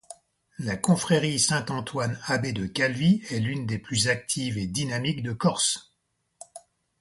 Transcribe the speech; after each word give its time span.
La 0.57 0.77
confrérie 0.77 1.39
Saint-Antoine-Abbé 1.39 2.53
de 2.53 2.65
Calvi 2.65 3.21
est 3.29 3.37
l'une 3.39 3.67
des 3.67 3.77
plus 3.77 4.07
actives 4.07 4.57
et 4.57 4.65
dynamiques 4.65 5.21
de 5.21 5.31
Corse. 5.31 5.93